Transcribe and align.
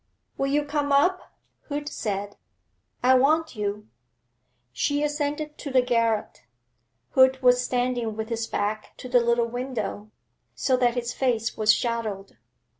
'Will 0.35 0.47
you 0.47 0.65
come 0.65 0.91
up?' 0.91 1.31
Hood 1.69 1.87
said; 1.87 2.35
'I 3.03 3.13
want 3.19 3.55
you.' 3.55 3.87
She 4.73 5.03
ascended 5.03 5.59
to 5.59 5.69
the 5.69 5.83
garret. 5.83 6.43
Hood 7.11 7.39
was 7.43 7.63
standing 7.63 8.15
with 8.15 8.29
his 8.29 8.47
back 8.47 8.97
to 8.97 9.07
the 9.07 9.19
little 9.19 9.45
window, 9.45 10.09
so 10.55 10.75
that 10.75 10.95
his 10.95 11.13
face 11.13 11.55
was 11.55 11.71
shadowed. 11.71 12.39